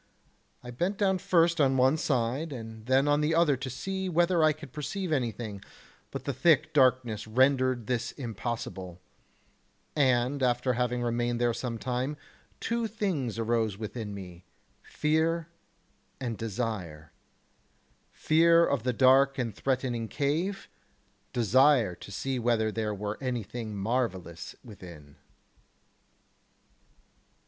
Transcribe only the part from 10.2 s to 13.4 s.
after having remained there some time, two things